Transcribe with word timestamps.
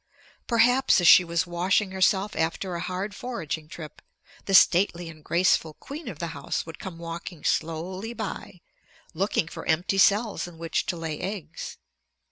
Perhaps 0.47 0.99
as 0.99 1.07
she 1.07 1.23
was 1.23 1.45
washing 1.45 1.91
herself 1.91 2.35
after 2.35 2.73
a 2.73 2.79
hard 2.81 3.13
foraging 3.13 3.67
trip, 3.67 4.01
the 4.45 4.55
stately 4.55 5.09
and 5.09 5.23
graceful 5.23 5.75
queen 5.75 6.07
of 6.07 6.17
the 6.17 6.29
house 6.33 6.65
would 6.65 6.79
come 6.79 6.97
walking 6.97 7.43
slowly 7.43 8.11
by, 8.13 8.61
looking 9.13 9.47
for 9.47 9.63
empty 9.67 9.99
cells 9.99 10.47
in 10.47 10.57
which 10.57 10.87
to 10.87 10.97
lay 10.97 11.19
eggs. 11.19 11.77